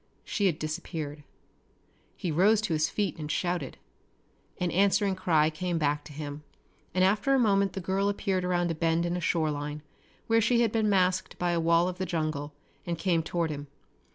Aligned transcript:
She 0.25 0.47
had 0.47 0.57
disappeared. 0.57 1.23
He 2.17 2.31
rose 2.31 2.59
to 2.61 2.73
his 2.73 2.89
feet 2.89 3.19
and 3.19 3.31
shouted. 3.31 3.77
An 4.59 4.71
answering 4.71 5.15
cry 5.15 5.51
came 5.51 5.77
back 5.77 6.03
to 6.05 6.11
him, 6.11 6.41
and 6.91 7.03
after 7.03 7.35
a 7.35 7.37
moment 7.39 7.73
the 7.73 7.81
girl 7.81 8.09
appeared 8.09 8.43
around 8.43 8.71
a 8.71 8.73
bend 8.73 9.05
in 9.05 9.15
a 9.15 9.21
shoreline 9.21 9.83
where 10.25 10.41
she 10.41 10.61
had 10.61 10.71
been 10.71 10.89
masked 10.89 11.37
by 11.37 11.51
a 11.51 11.59
wall 11.59 11.87
of 11.87 11.99
the 11.99 12.07
jungle 12.07 12.51
and 12.83 12.97
came 12.97 13.21
toward 13.21 13.51
him. 13.51 13.67